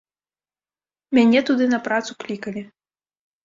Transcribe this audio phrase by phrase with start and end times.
[1.19, 2.69] Мяне туды на працу клікалі.